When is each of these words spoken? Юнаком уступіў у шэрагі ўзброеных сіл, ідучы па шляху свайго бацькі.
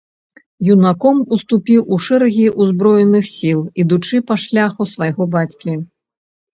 Юнаком 0.75 1.17
уступіў 1.37 1.83
у 1.93 1.99
шэрагі 2.07 2.47
ўзброеных 2.61 3.31
сіл, 3.37 3.59
ідучы 3.87 4.17
па 4.33 4.43
шляху 4.49 4.93
свайго 4.97 5.33
бацькі. 5.41 5.71